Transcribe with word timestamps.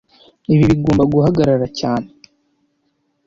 Ibi 0.53 0.63
bigomba 0.71 1.03
guhagarara 1.13 1.67
cyane 1.79 2.07